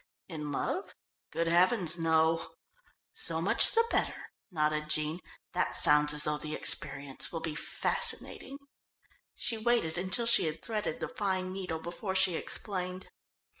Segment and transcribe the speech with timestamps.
[0.27, 0.95] "In love
[1.29, 2.53] good heavens, no."
[3.13, 5.19] "So much the better," nodded Jean,
[5.53, 8.57] "that sounds as though the experience will be fascinating."
[9.35, 13.11] She waited until she had threaded the fine needle before she explained.